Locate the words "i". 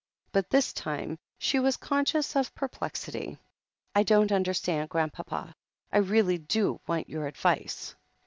3.93-4.01, 5.91-5.97